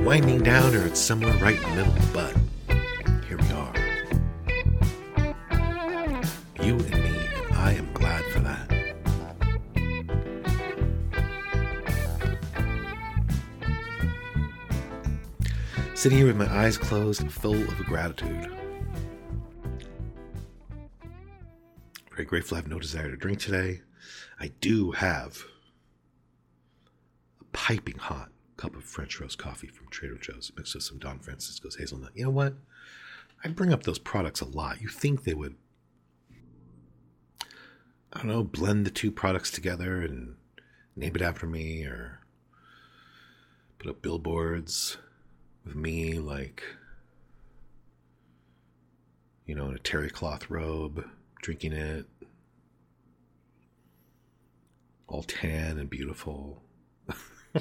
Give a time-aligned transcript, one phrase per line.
[0.05, 2.37] winding down, or it's somewhere right in the middle, but
[16.03, 18.51] Sitting here with my eyes closed, full of gratitude.
[22.11, 23.83] Very grateful I have no desire to drink today.
[24.41, 25.45] I do have
[27.41, 31.21] a piping hot cup of French roast coffee from Trader Joe's mixed with some Don
[31.21, 32.11] Francisco's hazelnut.
[32.17, 32.55] You know what?
[33.45, 34.81] I bring up those products a lot.
[34.81, 35.55] You think they would,
[38.13, 40.35] I don't know, blend the two products together and
[40.97, 42.19] name it after me or
[43.79, 44.97] put up billboards
[45.65, 46.63] with me like,
[49.47, 51.05] you know, in a terry cloth robe,
[51.41, 52.07] drinking it,
[55.09, 56.63] all tan and beautiful.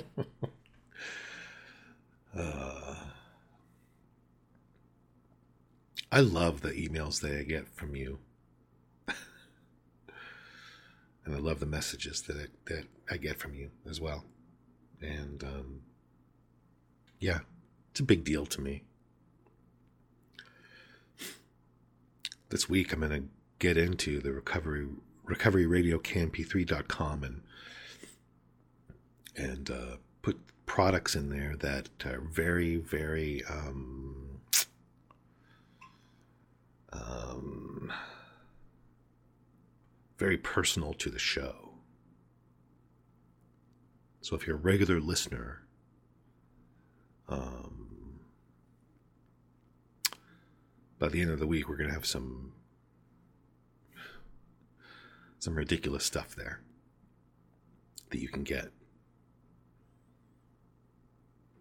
[2.37, 2.95] uh,
[6.11, 8.19] I love the emails that I get from you.
[9.07, 9.15] and
[11.35, 14.25] I love the messages that I, that I get from you as well.
[15.01, 15.81] And um,
[17.19, 17.39] yeah,
[18.01, 18.83] a big deal to me.
[22.49, 23.27] This week, I'm going to
[23.59, 24.87] get into the recovery
[25.27, 27.41] recoveryradiokmp3.com and
[29.37, 34.41] and uh, put products in there that are very, very um,
[36.91, 37.93] um,
[40.17, 41.69] very personal to the show.
[44.19, 45.63] So if you're a regular listener,
[47.29, 47.80] um,
[51.01, 52.53] by the end of the week, we're going to have some
[55.39, 56.61] some ridiculous stuff there
[58.11, 58.69] that you can get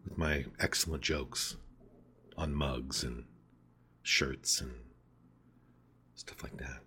[0.05, 1.57] with my excellent jokes
[2.37, 3.25] on mugs and
[4.03, 4.73] shirts and
[6.15, 6.83] stuff like that.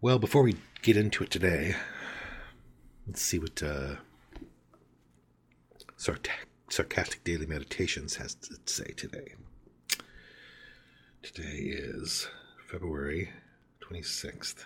[0.00, 1.76] Well, before we get into it today,
[3.06, 3.96] let's see what uh,
[5.98, 6.28] Sarc-
[6.72, 9.34] Sarcastic Daily Meditations has to say today.
[11.22, 12.28] Today is
[12.66, 13.28] February
[13.82, 14.64] 26th.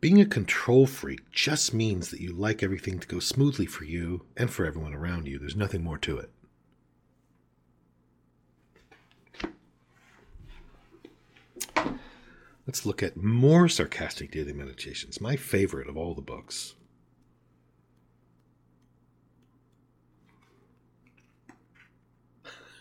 [0.00, 4.24] Being a control freak just means that you like everything to go smoothly for you
[4.36, 5.38] and for everyone around you.
[5.38, 6.32] There's nothing more to it.
[12.66, 16.74] Let's look at more sarcastic daily meditations, my favorite of all the books.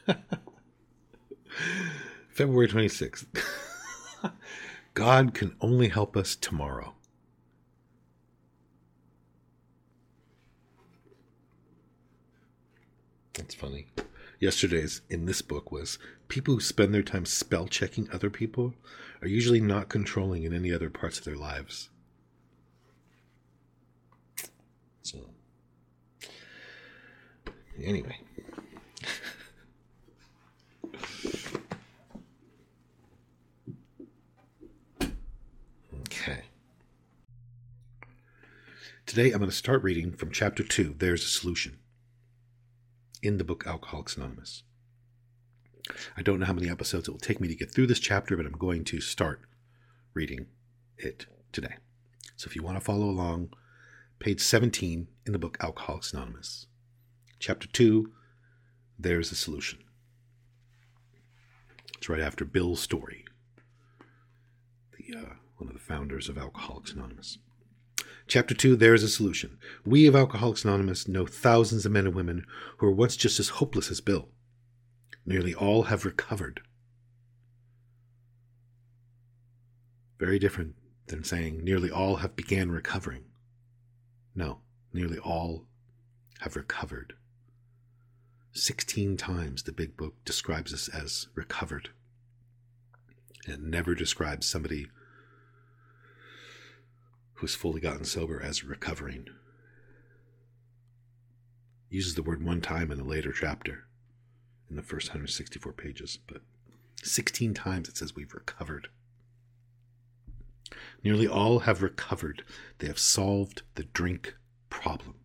[2.30, 3.26] February 26th.
[4.94, 6.94] God can only help us tomorrow.
[13.34, 13.88] That's funny.
[14.40, 18.74] Yesterday's in this book was people who spend their time spell checking other people
[19.22, 21.90] are usually not controlling in any other parts of their lives.
[25.04, 25.20] So,
[27.84, 28.18] anyway.
[36.06, 36.44] okay.
[39.12, 41.80] Today I'm going to start reading from chapter 2, There's a Solution,
[43.22, 44.64] in the book Alcoholics Anonymous.
[46.16, 48.38] I don't know how many episodes it will take me to get through this chapter,
[48.38, 49.42] but I'm going to start
[50.14, 50.46] reading
[50.98, 51.76] it today.
[52.38, 53.50] So if you want to follow along,
[54.20, 56.68] page 17 in the book Alcoholics Anonymous.
[57.38, 58.14] Chapter 2
[58.98, 59.80] There's a Solution.
[61.98, 63.26] It's right after Bill's Story,
[64.98, 67.40] the, uh, one of the founders of Alcoholics Anonymous.
[68.28, 69.58] Chapter 2 There's a Solution.
[69.86, 72.46] We of Alcoholics Anonymous know thousands of men and women
[72.78, 74.30] who were once just as hopeless as Bill.
[75.26, 76.62] Nearly all have recovered.
[80.20, 80.76] Very different
[81.08, 83.26] than saying nearly all have began recovering.
[84.36, 84.60] No,
[84.94, 85.66] nearly all
[86.40, 87.14] have recovered.
[88.54, 91.90] Sixteen times the big book describes us as recovered.
[93.48, 94.88] It never describes somebody
[97.42, 99.28] who's fully gotten sober as recovering.
[101.90, 103.88] Uses the word one time in a later chapter
[104.70, 106.44] in the first 164 pages, but
[107.02, 108.90] 16 times it says we've recovered.
[111.04, 112.44] Nearly all have recovered.
[112.78, 114.36] They have solved the drink
[114.70, 115.16] problem.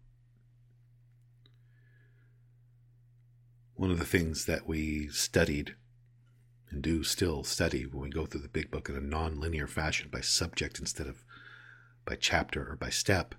[3.74, 5.74] One of the things that we studied
[6.70, 10.08] and do still study when we go through the big book in a non-linear fashion
[10.10, 11.22] by subject instead of
[12.06, 13.34] by chapter or by step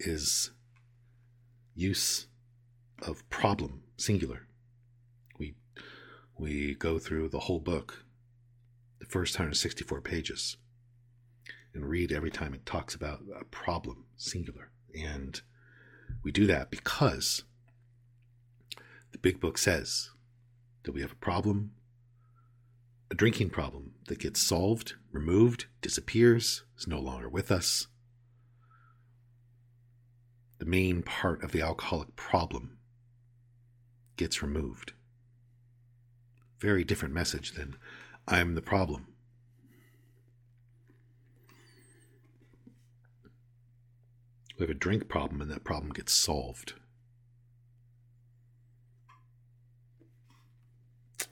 [0.00, 0.50] is
[1.74, 2.26] use
[3.02, 4.46] of problem singular
[5.38, 5.54] we
[6.36, 8.04] we go through the whole book
[8.98, 10.56] the first 164 pages
[11.74, 14.70] and read every time it talks about a problem, singular.
[14.94, 15.40] And
[16.22, 17.44] we do that because
[19.10, 20.10] the big book says
[20.84, 21.72] that we have a problem,
[23.10, 27.86] a drinking problem that gets solved, removed, disappears, is no longer with us.
[30.58, 32.78] The main part of the alcoholic problem
[34.16, 34.92] gets removed.
[36.60, 37.76] Very different message than
[38.28, 39.08] I'm the problem.
[44.56, 46.74] We have a drink problem, and that problem gets solved.
[51.20, 51.26] I'll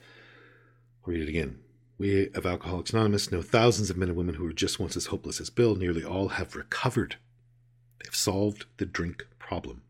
[1.05, 1.59] read it again.
[2.01, 5.05] We of Alcoholics Anonymous know thousands of men and women who were just once as
[5.05, 5.75] hopeless as Bill.
[5.75, 7.17] Nearly all have recovered.
[7.99, 9.83] They have solved the drink problem.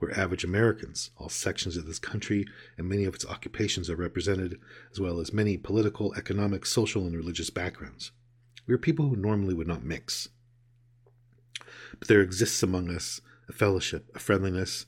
[0.00, 1.10] We're average Americans.
[1.16, 2.46] All sections of this country
[2.76, 4.58] and many of its occupations are represented,
[4.90, 8.10] as well as many political, economic, social, and religious backgrounds.
[8.66, 10.30] We are people who normally would not mix.
[11.96, 14.86] But there exists among us a fellowship, a friendliness,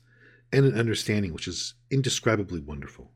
[0.52, 3.12] and an understanding which is indescribably wonderful.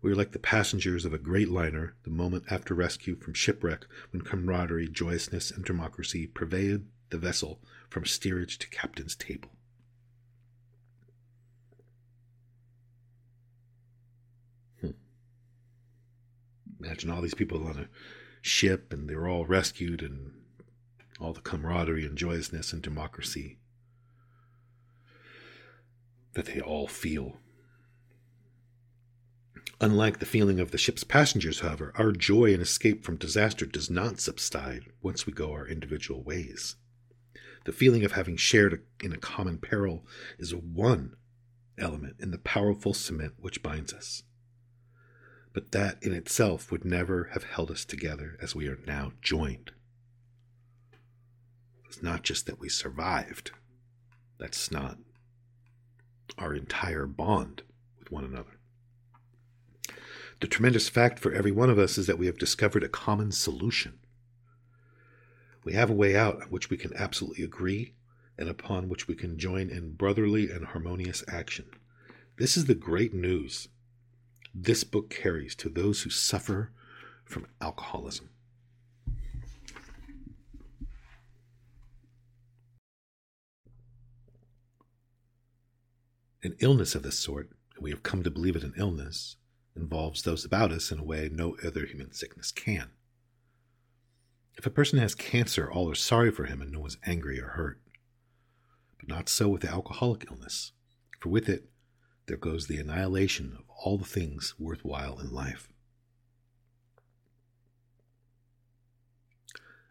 [0.00, 3.84] We are like the passengers of a great liner the moment after rescue from shipwreck
[4.12, 9.50] when camaraderie, joyousness, and democracy pervaded the vessel from steerage to captain's table.
[14.80, 14.90] Hmm.
[16.80, 17.88] Imagine all these people on a
[18.40, 20.32] ship and they're all rescued and
[21.20, 23.58] all the camaraderie and joyousness and democracy
[26.34, 27.38] that they all feel.
[29.80, 33.88] Unlike the feeling of the ship's passengers, however, our joy in escape from disaster does
[33.88, 36.74] not subside once we go our individual ways.
[37.64, 40.04] The feeling of having shared in a common peril
[40.36, 41.14] is one
[41.78, 44.24] element in the powerful cement which binds us.
[45.52, 49.70] But that in itself would never have held us together as we are now joined.
[51.86, 53.52] It's not just that we survived,
[54.38, 54.98] that's not
[56.36, 57.62] our entire bond
[57.98, 58.57] with one another.
[60.40, 63.32] The tremendous fact for every one of us is that we have discovered a common
[63.32, 63.98] solution.
[65.64, 67.94] We have a way out on which we can absolutely agree
[68.38, 71.66] and upon which we can join in brotherly and harmonious action.
[72.36, 73.68] This is the great news
[74.54, 76.72] this book carries to those who suffer
[77.24, 78.30] from alcoholism.
[86.42, 89.36] An illness of this sort, and we have come to believe it an illness,
[89.78, 92.90] involves those about us in a way no other human sickness can.
[94.56, 97.48] If a person has cancer, all are sorry for him and no one's angry or
[97.48, 97.80] hurt.
[98.98, 100.72] But not so with the alcoholic illness,
[101.20, 101.70] for with it
[102.26, 105.68] there goes the annihilation of all the things worthwhile in life.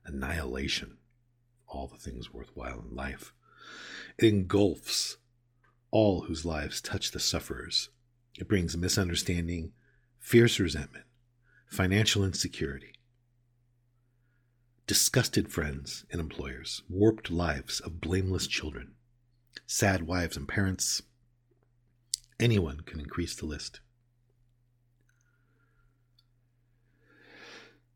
[0.06, 0.98] Annihilation,
[1.67, 3.34] all the things worthwhile in life.
[4.17, 5.17] It engulfs
[5.91, 7.89] all whose lives touch the sufferers.
[8.38, 9.72] It brings misunderstanding,
[10.27, 11.05] fierce resentment,
[11.67, 12.91] financial insecurity,
[14.86, 18.91] disgusted friends and employers, warped lives of blameless children,
[19.65, 21.01] sad wives and parents.
[22.41, 23.79] Anyone can increase the list.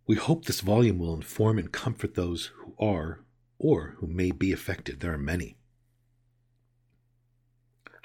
[0.07, 3.25] We hope this volume will inform and comfort those who are
[3.59, 5.01] or who may be affected.
[5.01, 5.57] There are many.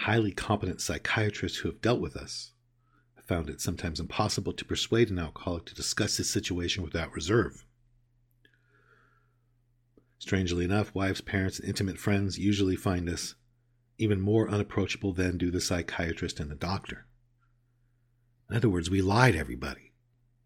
[0.01, 2.55] Highly competent psychiatrists who have dealt with us
[3.27, 7.65] found it sometimes impossible to persuade an alcoholic to discuss his situation without reserve.
[10.19, 13.35] Strangely enough, wives, parents, and intimate friends usually find us
[13.99, 17.07] even more unapproachable than do the psychiatrist and the doctor.
[18.49, 19.93] In other words, we lie to everybody.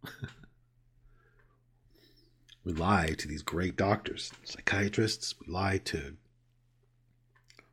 [2.64, 6.16] we lie to these great doctors, psychiatrists, we lie to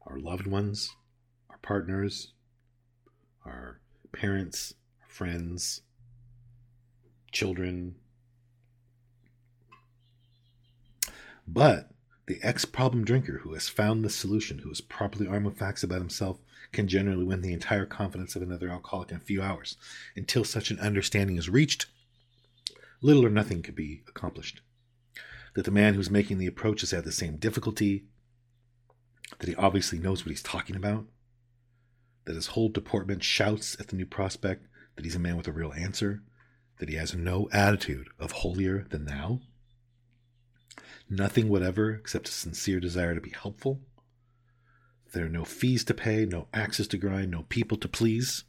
[0.06, 0.96] our loved ones,
[1.50, 2.34] our partners,
[3.46, 3.80] our
[4.12, 4.74] parents,
[5.18, 5.82] friends,
[7.32, 7.96] children.
[11.48, 11.90] But
[12.28, 15.82] the ex problem drinker who has found the solution, who is properly armed with facts
[15.82, 16.38] about himself,
[16.72, 19.76] can generally win the entire confidence of another alcoholic in a few hours.
[20.16, 21.88] Until such an understanding is reached,
[23.02, 24.62] little or nothing can be accomplished.
[25.56, 28.06] That the man who's making the approach has had the same difficulty,
[29.40, 31.06] that he obviously knows what he's talking about,
[32.26, 35.54] that his whole deportment shouts at the new prospect that he's a man with a
[35.54, 36.22] real answer,
[36.80, 39.40] that he has no attitude of holier than thou,
[41.10, 43.80] nothing whatever except a sincere desire to be helpful.
[45.14, 48.44] There are no fees to pay, no axes to grind, no people to please,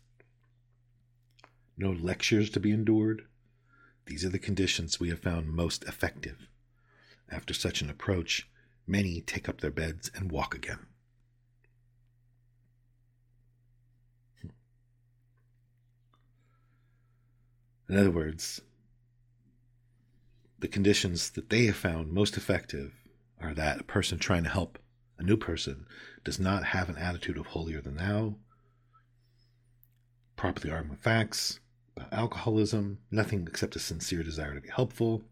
[1.77, 3.23] no lectures to be endured.
[4.07, 6.49] These are the conditions we have found most effective.
[7.31, 8.49] After such an approach,
[8.87, 10.88] many take up their beds and walk again.
[17.89, 18.61] In other words,
[20.59, 22.93] the conditions that they have found most effective
[23.41, 24.79] are that a person trying to help
[25.19, 25.87] a new person
[26.25, 28.35] does not have an attitude of holier than thou,
[30.37, 31.61] properly armed with facts
[31.97, 35.23] about alcoholism, nothing except a sincere desire to be helpful,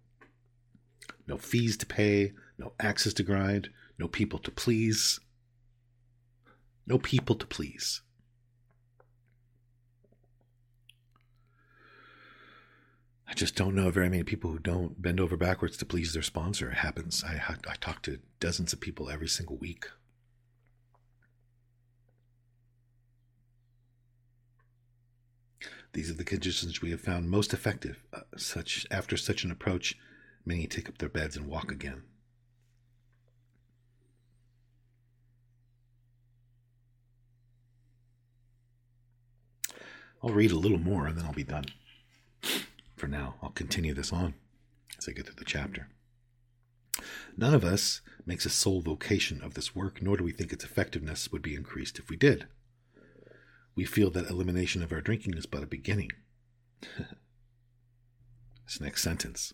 [1.27, 5.21] no fees to pay, no axes to grind, no people to please.
[6.87, 8.03] No people to please.
[13.29, 16.23] I just don't know very many people who don't bend over backwards to please their
[16.23, 16.71] sponsor.
[16.71, 17.25] It happens.
[17.25, 19.87] I, I talk to dozens of people every single week.
[25.93, 28.05] These are the conditions we have found most effective.
[28.13, 29.99] Uh, such after such an approach,
[30.45, 32.03] many take up their beds and walk again.
[40.23, 41.67] I'll read a little more and then I'll be done
[42.97, 43.37] for now.
[43.43, 44.35] I'll continue this on
[44.99, 45.89] as I get through the chapter.
[47.37, 50.65] None of us makes a sole vocation of this work, nor do we think its
[50.65, 52.47] effectiveness would be increased if we did.
[53.75, 56.11] We feel that elimination of our drinking is but a beginning.
[58.65, 59.53] this next sentence.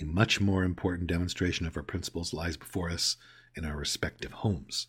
[0.00, 3.16] A much more important demonstration of our principles lies before us
[3.54, 4.88] in our respective homes,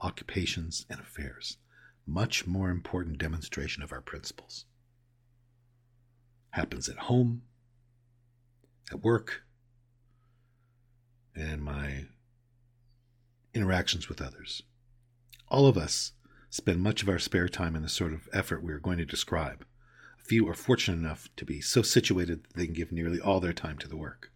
[0.00, 1.56] occupations, and affairs.
[2.06, 4.66] Much more important demonstration of our principles
[6.50, 7.42] happens at home,
[8.90, 9.42] at work,
[11.34, 12.06] and my
[13.54, 14.62] interactions with others.
[15.48, 16.12] All of us
[16.50, 19.04] spend much of our spare time in the sort of effort we are going to
[19.04, 19.64] describe.
[20.20, 23.40] A few are fortunate enough to be so situated that they can give nearly all
[23.40, 24.30] their time to the work.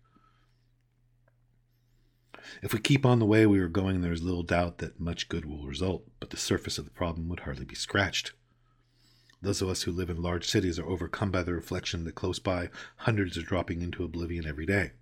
[2.62, 5.28] If we keep on the way we are going, there is little doubt that much
[5.28, 8.32] good will result, but the surface of the problem would hardly be scratched.
[9.42, 12.38] Those of us who live in large cities are overcome by the reflection that close
[12.38, 14.92] by hundreds are dropping into oblivion every day.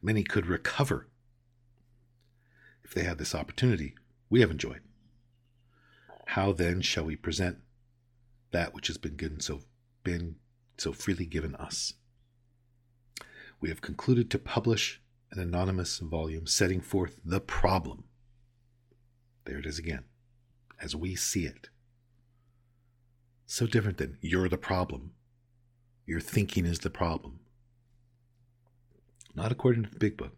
[0.00, 1.08] Many could recover
[2.84, 3.96] if they had this opportunity
[4.30, 4.82] we have enjoyed.
[6.26, 7.58] How then shall we present
[8.52, 9.62] that which has been given so
[10.04, 10.36] been
[10.76, 11.94] so freely given us?
[13.60, 15.02] We have concluded to publish
[15.32, 18.04] an anonymous volume setting forth the problem.
[19.46, 20.04] There it is again,
[20.80, 21.70] as we see it
[23.50, 25.12] so different than you're the problem.
[26.04, 27.40] Your thinking is the problem.
[29.34, 30.36] Not according to the big book.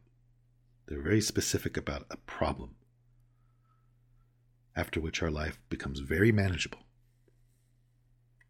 [0.86, 2.76] They're very specific about a problem,
[4.76, 6.80] after which our life becomes very manageable.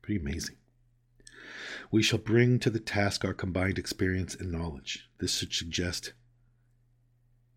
[0.03, 0.57] Pretty amazing.
[1.91, 5.09] We shall bring to the task our combined experience and knowledge.
[5.19, 6.13] This should suggest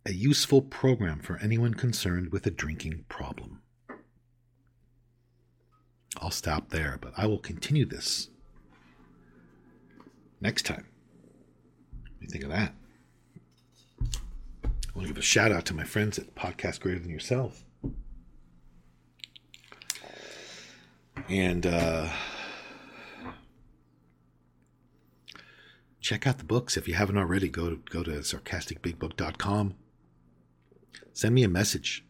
[0.06, 3.63] a useful program for anyone concerned with a drinking problem.
[6.18, 8.30] I'll stop there, but I will continue this
[10.40, 10.86] next time.
[12.02, 12.74] What do you think of that?
[14.04, 17.64] I want to give a shout out to my friends at Podcast Greater Than Yourself.
[21.30, 22.10] And uh,
[26.00, 27.50] check out the books if you haven't already.
[27.50, 29.76] Go to go to sarcasticbigbook.com.
[31.14, 32.04] Send me a message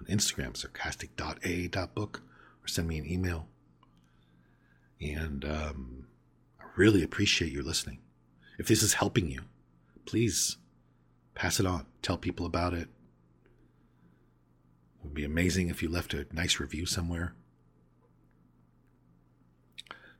[0.00, 2.22] on Instagram, sarcastic.a.book,
[2.64, 3.48] or send me an email.
[5.00, 6.06] And um,
[6.60, 7.98] I really appreciate you listening.
[8.58, 9.42] If this is helping you,
[10.06, 10.56] please
[11.34, 11.86] pass it on.
[12.02, 12.88] Tell people about it.
[14.98, 17.34] It would be amazing if you left a nice review somewhere.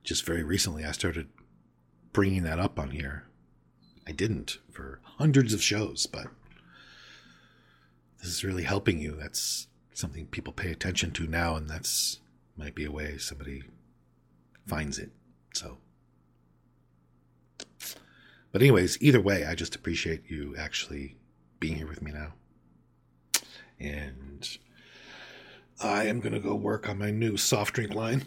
[0.03, 1.29] Just very recently, I started
[2.13, 3.25] bringing that up on here.
[4.07, 6.27] I didn't for hundreds of shows, but
[8.19, 9.17] this is really helping you.
[9.19, 12.21] That's something people pay attention to now, and that's
[12.57, 13.63] might be a way somebody
[14.67, 15.11] finds it.
[15.53, 15.79] So,
[18.53, 21.17] but anyways, either way, I just appreciate you actually
[21.61, 22.33] being here with me now,
[23.79, 24.59] and
[25.83, 28.25] I am gonna go work on my new soft drink line.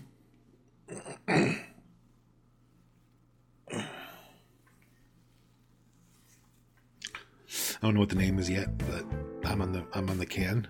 [7.80, 9.06] I don't know what the name is yet, but
[9.46, 10.68] I'm on the I'm on the can.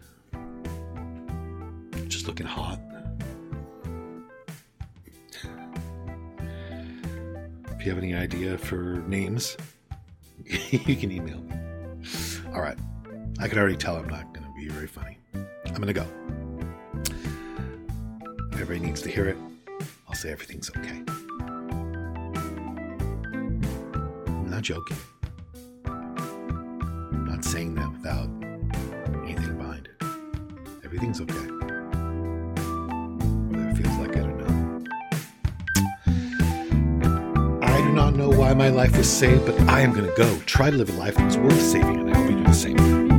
[2.08, 2.80] Just looking hot.
[7.88, 9.56] You have any idea for names,
[10.46, 11.56] you can email me.
[12.54, 12.78] All right.
[13.40, 15.18] I can already tell I'm not going to be very funny.
[15.34, 16.06] I'm going to go.
[18.52, 19.38] Everybody needs to hear it.
[20.06, 21.02] I'll say everything's okay.
[24.28, 24.98] I'm not joking.
[25.86, 28.28] I'm not saying that without
[29.24, 30.04] anything behind it.
[30.84, 31.77] Everything's okay.
[38.18, 40.90] Know why my life was saved, but I am going to go try to live
[40.90, 43.17] a life that was worth saving, and I hope you do the same.